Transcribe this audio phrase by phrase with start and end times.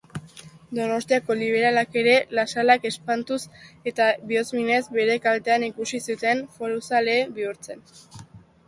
[0.77, 3.39] Donostiako liberalak ere, Lasalak espantuz
[3.93, 7.89] eta bihozminez bere kaltean ikusi zituen foruzale bihurtzen.